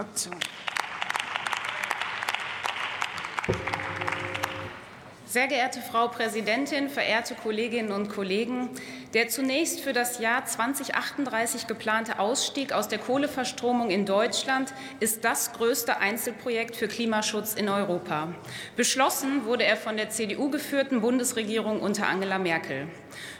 Ótimo. 0.00 0.38
Sehr 5.30 5.46
geehrte 5.46 5.80
Frau 5.80 6.08
Präsidentin, 6.08 6.88
verehrte 6.88 7.36
Kolleginnen 7.36 7.92
und 7.92 8.08
Kollegen! 8.08 8.68
Der 9.14 9.28
zunächst 9.28 9.80
für 9.80 9.92
das 9.92 10.18
Jahr 10.18 10.44
2038 10.44 11.68
geplante 11.68 12.18
Ausstieg 12.18 12.72
aus 12.72 12.88
der 12.88 12.98
Kohleverstromung 12.98 13.90
in 13.90 14.06
Deutschland 14.06 14.72
ist 14.98 15.24
das 15.24 15.52
größte 15.52 15.98
Einzelprojekt 15.98 16.74
für 16.74 16.88
Klimaschutz 16.88 17.54
in 17.54 17.68
Europa. 17.68 18.34
Beschlossen 18.74 19.44
wurde 19.44 19.64
er 19.64 19.76
von 19.76 19.96
der 19.96 20.10
CDU 20.10 20.50
geführten 20.50 21.00
Bundesregierung 21.00 21.80
unter 21.80 22.08
Angela 22.08 22.38
Merkel. 22.38 22.88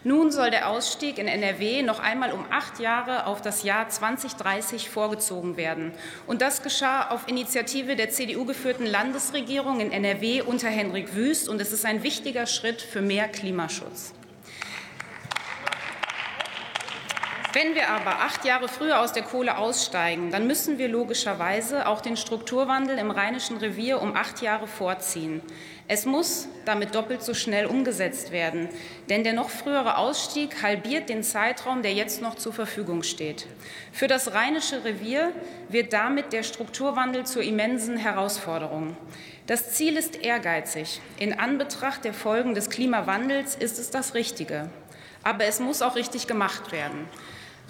Nun 0.02 0.30
soll 0.30 0.50
der 0.50 0.68
Ausstieg 0.68 1.18
in 1.18 1.28
NRW 1.28 1.82
noch 1.82 2.00
einmal 2.00 2.32
um 2.32 2.44
acht 2.50 2.80
Jahre 2.80 3.26
auf 3.26 3.42
das 3.42 3.62
Jahr 3.62 3.88
2030 3.88 4.90
vorgezogen 4.90 5.56
werden. 5.56 5.92
Und 6.26 6.42
das 6.42 6.62
geschah 6.62 7.08
auf 7.10 7.28
Initiative 7.28 7.96
der 7.96 8.10
CDU 8.10 8.44
geführten 8.44 8.86
Landesregierung 8.86 9.80
in 9.80 9.92
NRW 9.92 10.42
unter 10.42 10.68
Henrik 10.68 11.14
Wüst. 11.14 11.48
Und 11.48 11.60
es 11.60 11.79
ist 11.80 11.86
ein 11.86 12.02
wichtiger 12.02 12.44
Schritt 12.44 12.82
für 12.82 13.00
mehr 13.00 13.26
Klimaschutz. 13.26 14.12
Wenn 17.52 17.74
wir 17.74 17.88
aber 17.88 18.20
acht 18.20 18.44
Jahre 18.44 18.68
früher 18.68 19.00
aus 19.00 19.12
der 19.12 19.24
Kohle 19.24 19.58
aussteigen, 19.58 20.30
dann 20.30 20.46
müssen 20.46 20.78
wir 20.78 20.86
logischerweise 20.86 21.88
auch 21.88 22.00
den 22.00 22.16
Strukturwandel 22.16 22.96
im 22.96 23.10
Rheinischen 23.10 23.56
Revier 23.56 24.00
um 24.00 24.14
acht 24.14 24.40
Jahre 24.40 24.68
vorziehen. 24.68 25.42
Es 25.88 26.06
muss 26.06 26.46
damit 26.64 26.94
doppelt 26.94 27.24
so 27.24 27.34
schnell 27.34 27.66
umgesetzt 27.66 28.30
werden, 28.30 28.68
denn 29.08 29.24
der 29.24 29.32
noch 29.32 29.50
frühere 29.50 29.96
Ausstieg 29.96 30.62
halbiert 30.62 31.08
den 31.08 31.24
Zeitraum, 31.24 31.82
der 31.82 31.92
jetzt 31.92 32.22
noch 32.22 32.36
zur 32.36 32.52
Verfügung 32.52 33.02
steht. 33.02 33.48
Für 33.90 34.06
das 34.06 34.32
Rheinische 34.32 34.84
Revier 34.84 35.32
wird 35.68 35.92
damit 35.92 36.32
der 36.32 36.44
Strukturwandel 36.44 37.26
zur 37.26 37.42
immensen 37.42 37.96
Herausforderung. 37.96 38.96
Das 39.48 39.72
Ziel 39.72 39.96
ist 39.96 40.14
ehrgeizig. 40.14 41.00
In 41.18 41.36
Anbetracht 41.36 42.04
der 42.04 42.14
Folgen 42.14 42.54
des 42.54 42.70
Klimawandels 42.70 43.56
ist 43.56 43.80
es 43.80 43.90
das 43.90 44.14
Richtige. 44.14 44.70
Aber 45.24 45.44
es 45.46 45.58
muss 45.58 45.82
auch 45.82 45.96
richtig 45.96 46.28
gemacht 46.28 46.70
werden. 46.70 47.08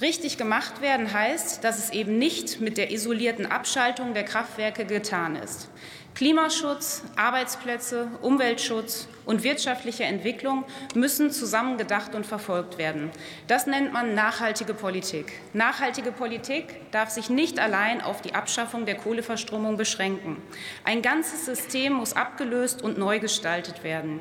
Richtig 0.01 0.39
gemacht 0.39 0.81
werden 0.81 1.13
heißt, 1.13 1.63
dass 1.63 1.79
es 1.79 1.91
eben 1.91 2.17
nicht 2.17 2.61
mit 2.61 2.79
der 2.79 2.91
isolierten 2.91 3.45
Abschaltung 3.45 4.15
der 4.15 4.25
Kraftwerke 4.25 4.87
getan 4.87 5.37
ist. 5.37 5.69
Klimaschutz, 6.15 7.03
Arbeitsplätze, 7.17 8.09
Umweltschutz 8.21 9.09
und 9.25 9.43
wirtschaftliche 9.43 10.05
Entwicklung 10.05 10.65
müssen 10.95 11.31
zusammen 11.31 11.79
gedacht 11.79 12.15
und 12.15 12.27
verfolgt 12.27 12.79
werden. 12.79 13.11
Das 13.47 13.67
nennt 13.67 13.93
man 13.93 14.15
nachhaltige 14.15 14.75
Politik. 14.75 15.33
Nachhaltige 15.53 16.13
Politik 16.13 16.91
darf 16.91 17.11
sich 17.11 17.31
nicht 17.31 17.59
allein 17.59 18.03
auf 18.03 18.21
die 18.21 18.35
Abschaffung 18.35 18.87
der 18.87 18.97
Kohleverstromung 18.97 19.77
beschränken. 19.77 20.37
Ein 20.85 21.01
ganzes 21.01 21.47
System 21.47 21.95
muss 21.95 22.15
abgelöst 22.15 22.83
und 22.83 22.99
neu 22.99 23.19
gestaltet 23.19 23.85
werden. 23.85 24.21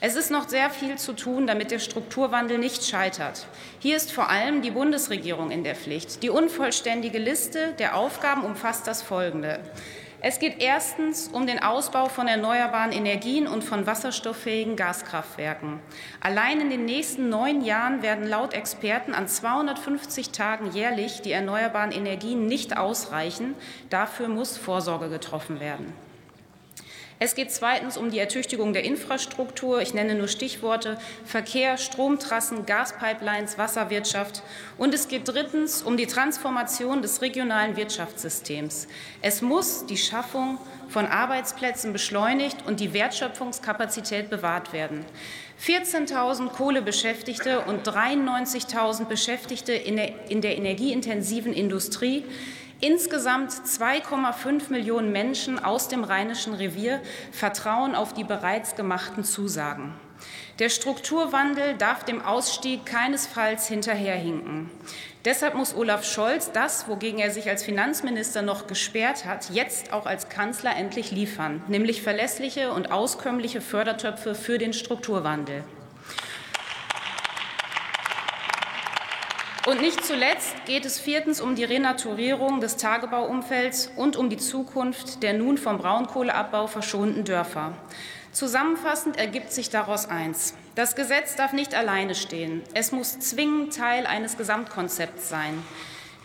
Es 0.00 0.16
ist 0.16 0.30
noch 0.30 0.48
sehr 0.48 0.70
viel 0.70 0.96
zu 0.96 1.14
tun, 1.14 1.46
damit 1.46 1.70
der 1.70 1.78
Strukturwandel 1.78 2.58
nicht 2.58 2.84
scheitert. 2.84 3.46
Hier 3.80 3.96
ist 3.96 4.12
vor 4.12 4.28
allem 4.28 4.60
die 4.62 4.70
Bundesregierung 4.70 5.50
in 5.50 5.64
der 5.64 5.74
Pflicht. 5.74 6.22
Die 6.22 6.30
unvollständige 6.30 7.18
Liste 7.18 7.72
der 7.78 7.96
Aufgaben 7.96 8.44
umfasst 8.44 8.86
das 8.86 9.02
Folgende. 9.02 9.60
Es 10.26 10.38
geht 10.38 10.62
erstens 10.62 11.28
um 11.28 11.46
den 11.46 11.62
Ausbau 11.62 12.08
von 12.08 12.28
erneuerbaren 12.28 12.92
Energien 12.92 13.46
und 13.46 13.62
von 13.62 13.86
wasserstofffähigen 13.86 14.74
Gaskraftwerken. 14.74 15.80
Allein 16.22 16.62
in 16.62 16.70
den 16.70 16.86
nächsten 16.86 17.28
neun 17.28 17.62
Jahren 17.62 18.00
werden 18.00 18.26
laut 18.26 18.54
Experten 18.54 19.12
an 19.12 19.28
250 19.28 20.30
Tagen 20.30 20.70
jährlich 20.70 21.20
die 21.20 21.32
erneuerbaren 21.32 21.92
Energien 21.92 22.46
nicht 22.46 22.74
ausreichen. 22.74 23.54
Dafür 23.90 24.28
muss 24.28 24.56
Vorsorge 24.56 25.10
getroffen 25.10 25.60
werden. 25.60 25.92
Es 27.20 27.36
geht 27.36 27.52
zweitens 27.52 27.96
um 27.96 28.10
die 28.10 28.18
Ertüchtigung 28.18 28.72
der 28.72 28.84
Infrastruktur. 28.84 29.80
Ich 29.80 29.94
nenne 29.94 30.16
nur 30.16 30.26
Stichworte 30.26 30.98
Verkehr, 31.24 31.76
Stromtrassen, 31.76 32.66
Gaspipelines, 32.66 33.56
Wasserwirtschaft. 33.56 34.42
Und 34.78 34.92
es 34.94 35.06
geht 35.06 35.28
drittens 35.28 35.82
um 35.82 35.96
die 35.96 36.06
Transformation 36.06 37.02
des 37.02 37.22
regionalen 37.22 37.76
Wirtschaftssystems. 37.76 38.88
Es 39.22 39.42
muss 39.42 39.86
die 39.86 39.96
Schaffung 39.96 40.58
von 40.88 41.06
Arbeitsplätzen 41.06 41.92
beschleunigt 41.92 42.66
und 42.66 42.80
die 42.80 42.92
Wertschöpfungskapazität 42.92 44.28
bewahrt 44.28 44.72
werden. 44.72 45.04
14.000 45.64 46.48
Kohlebeschäftigte 46.48 47.60
und 47.60 47.86
93.000 47.86 49.04
Beschäftigte 49.06 49.72
in 49.72 49.96
der, 49.96 50.30
in 50.30 50.40
der 50.40 50.58
energieintensiven 50.58 51.52
Industrie 51.52 52.24
Insgesamt 52.86 53.50
2,5 53.50 54.70
Millionen 54.70 55.10
Menschen 55.10 55.58
aus 55.58 55.88
dem 55.88 56.04
Rheinischen 56.04 56.52
Revier 56.52 57.00
vertrauen 57.32 57.94
auf 57.94 58.12
die 58.12 58.24
bereits 58.24 58.76
gemachten 58.76 59.24
Zusagen. 59.24 59.94
Der 60.58 60.68
Strukturwandel 60.68 61.78
darf 61.78 62.04
dem 62.04 62.20
Ausstieg 62.20 62.84
keinesfalls 62.84 63.66
hinterherhinken. 63.68 64.68
Deshalb 65.24 65.54
muss 65.54 65.74
Olaf 65.74 66.04
Scholz 66.04 66.52
das, 66.52 66.86
wogegen 66.86 67.20
er 67.20 67.30
sich 67.30 67.48
als 67.48 67.64
Finanzminister 67.64 68.42
noch 68.42 68.66
gesperrt 68.66 69.24
hat, 69.24 69.48
jetzt 69.48 69.94
auch 69.94 70.04
als 70.04 70.28
Kanzler 70.28 70.76
endlich 70.76 71.10
liefern, 71.10 71.62
nämlich 71.68 72.02
verlässliche 72.02 72.70
und 72.70 72.92
auskömmliche 72.92 73.62
Fördertöpfe 73.62 74.34
für 74.34 74.58
den 74.58 74.74
Strukturwandel. 74.74 75.64
Und 79.66 79.80
nicht 79.80 80.04
zuletzt 80.04 80.54
geht 80.66 80.84
es 80.84 81.00
viertens 81.00 81.40
um 81.40 81.54
die 81.54 81.64
Renaturierung 81.64 82.60
des 82.60 82.76
Tagebauumfelds 82.76 83.90
und 83.96 84.14
um 84.14 84.28
die 84.28 84.36
Zukunft 84.36 85.22
der 85.22 85.32
nun 85.32 85.56
vom 85.56 85.78
Braunkohleabbau 85.78 86.66
verschonten 86.66 87.24
Dörfer. 87.24 87.72
Zusammenfassend 88.30 89.16
ergibt 89.16 89.52
sich 89.52 89.70
daraus 89.70 90.06
eins. 90.06 90.54
Das 90.74 90.96
Gesetz 90.96 91.36
darf 91.36 91.54
nicht 91.54 91.74
alleine 91.74 92.14
stehen. 92.14 92.62
Es 92.74 92.92
muss 92.92 93.18
zwingend 93.20 93.74
Teil 93.74 94.06
eines 94.06 94.36
Gesamtkonzepts 94.36 95.30
sein. 95.30 95.62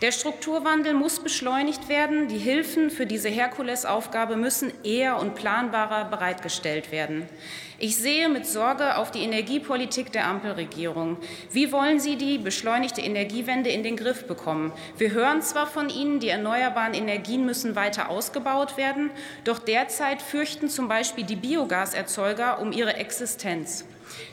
Der 0.02 0.12
Strukturwandel 0.12 0.94
muss 0.94 1.20
beschleunigt 1.20 1.90
werden. 1.90 2.26
Die 2.28 2.38
Hilfen 2.38 2.88
für 2.88 3.04
diese 3.04 3.28
Herkulesaufgabe 3.28 4.36
müssen 4.36 4.72
eher 4.82 5.18
und 5.18 5.34
planbarer 5.34 6.06
bereitgestellt 6.06 6.90
werden. 6.90 7.28
Ich 7.78 7.96
sehe 7.96 8.30
mit 8.30 8.46
Sorge 8.46 8.96
auf 8.96 9.10
die 9.10 9.22
Energiepolitik 9.22 10.10
der 10.10 10.26
Ampelregierung. 10.26 11.18
Wie 11.50 11.70
wollen 11.70 12.00
Sie 12.00 12.16
die 12.16 12.38
beschleunigte 12.38 13.02
Energiewende 13.02 13.68
in 13.68 13.82
den 13.82 13.96
Griff 13.96 14.26
bekommen? 14.26 14.72
Wir 14.96 15.10
hören 15.10 15.42
zwar 15.42 15.66
von 15.66 15.90
Ihnen, 15.90 16.18
die 16.18 16.30
erneuerbaren 16.30 16.94
Energien 16.94 17.44
müssen 17.44 17.76
weiter 17.76 18.08
ausgebaut 18.08 18.78
werden, 18.78 19.10
doch 19.44 19.58
derzeit 19.58 20.22
fürchten 20.22 20.70
zum 20.70 20.88
Beispiel 20.88 21.24
die 21.24 21.36
Biogaserzeuger 21.36 22.58
um 22.60 22.72
ihre 22.72 22.94
Existenz. 22.94 23.84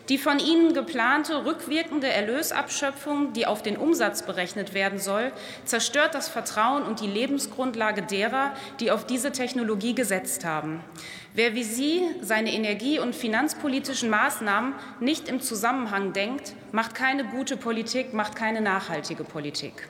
Die 0.09 0.17
von 0.17 0.39
Ihnen 0.39 0.73
geplante 0.73 1.45
rückwirkende 1.45 2.07
Erlösabschöpfung, 2.07 3.33
die 3.33 3.45
auf 3.45 3.61
den 3.61 3.77
Umsatz 3.77 4.23
berechnet 4.23 4.73
werden 4.73 4.99
soll, 4.99 5.31
zerstört 5.65 6.15
das 6.15 6.29
Vertrauen 6.29 6.83
und 6.83 7.01
die 7.01 7.07
Lebensgrundlage 7.07 8.01
derer, 8.01 8.53
die 8.79 8.91
auf 8.91 9.05
diese 9.05 9.31
Technologie 9.31 9.95
gesetzt 9.95 10.45
haben. 10.45 10.83
Wer 11.33 11.53
wie 11.53 11.63
Sie 11.63 12.03
seine 12.21 12.53
energie- 12.53 12.99
und 12.99 13.15
finanzpolitischen 13.15 14.09
Maßnahmen 14.09 14.73
nicht 14.99 15.27
im 15.27 15.41
Zusammenhang 15.41 16.13
denkt, 16.13 16.53
macht 16.71 16.95
keine 16.95 17.25
gute 17.25 17.57
Politik, 17.57 18.13
macht 18.13 18.35
keine 18.35 18.61
nachhaltige 18.61 19.23
Politik. 19.23 19.87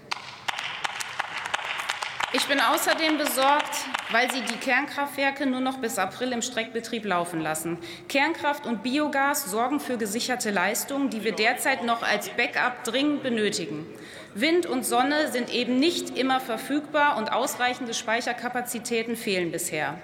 Ich 2.33 2.45
bin 2.45 2.59
außerdem 2.59 3.17
besorgt, 3.17 3.85
weil 4.11 4.29
Sie 4.29 4.41
die 4.41 4.57
Kernkraftwerke 4.57 5.45
nur 5.45 5.61
noch 5.61 5.77
bis 5.77 5.97
April 5.97 6.33
im 6.33 6.41
Streckbetrieb 6.41 7.05
laufen 7.05 7.39
lassen. 7.39 7.77
Kernkraft 8.09 8.65
und 8.65 8.83
Biogas 8.83 9.45
sorgen 9.49 9.79
für 9.79 9.97
gesicherte 9.97 10.51
Leistungen, 10.51 11.09
die 11.09 11.23
wir 11.23 11.31
derzeit 11.31 11.85
noch 11.85 12.03
als 12.03 12.27
Backup 12.27 12.83
dringend 12.83 13.23
benötigen. 13.23 13.87
Wind 14.33 14.65
und 14.65 14.85
Sonne 14.85 15.31
sind 15.31 15.53
eben 15.53 15.79
nicht 15.79 16.17
immer 16.17 16.41
verfügbar 16.41 17.15
und 17.17 17.31
ausreichende 17.31 17.93
Speicherkapazitäten 17.93 19.15
fehlen 19.15 19.53
bisher. 19.53 19.97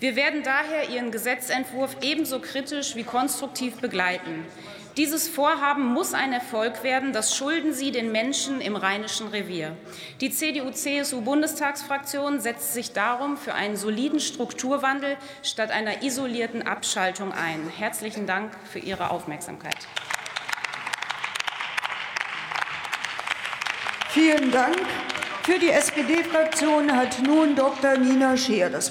Wir 0.00 0.14
werden 0.14 0.44
daher 0.44 0.90
Ihren 0.90 1.10
Gesetzentwurf 1.10 1.96
ebenso 2.02 2.38
kritisch 2.38 2.94
wie 2.94 3.02
konstruktiv 3.02 3.80
begleiten. 3.80 4.46
Dieses 4.96 5.28
Vorhaben 5.28 5.86
muss 5.86 6.14
ein 6.14 6.32
Erfolg 6.32 6.84
werden. 6.84 7.12
Das 7.12 7.36
schulden 7.36 7.72
Sie 7.72 7.90
den 7.90 8.12
Menschen 8.12 8.60
im 8.60 8.76
Rheinischen 8.76 9.26
Revier. 9.28 9.76
Die 10.20 10.30
CDU-CSU-Bundestagsfraktion 10.30 12.38
setzt 12.40 12.74
sich 12.74 12.92
darum 12.92 13.36
für 13.36 13.54
einen 13.54 13.76
soliden 13.76 14.20
Strukturwandel 14.20 15.16
statt 15.42 15.72
einer 15.72 16.04
isolierten 16.04 16.62
Abschaltung 16.62 17.32
ein. 17.32 17.68
Herzlichen 17.76 18.26
Dank 18.26 18.52
für 18.70 18.78
Ihre 18.78 19.10
Aufmerksamkeit. 19.10 19.88
Vielen 24.10 24.52
Dank. 24.52 24.78
Für 25.48 25.58
die 25.58 25.70
SPD-Fraktion 25.70 26.94
hat 26.94 27.22
nun 27.22 27.56
Dr. 27.56 27.96
Nina 27.96 28.36
Scheer 28.36 28.68
das 28.68 28.86